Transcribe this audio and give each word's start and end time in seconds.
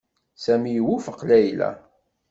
Sami 0.43 0.69
iwufeq 0.79 1.19
Layla. 1.29 1.69